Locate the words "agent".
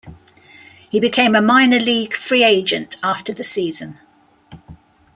2.43-2.97